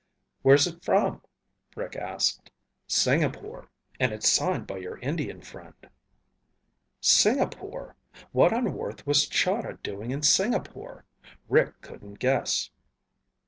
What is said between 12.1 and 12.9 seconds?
guess.